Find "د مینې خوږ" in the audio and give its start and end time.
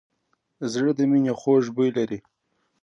0.97-1.63